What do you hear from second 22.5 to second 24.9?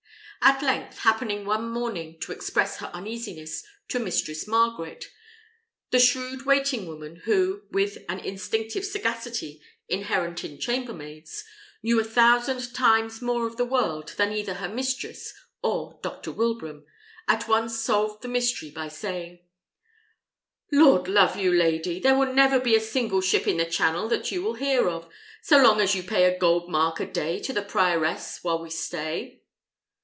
be a single ship in the Channel that you will hear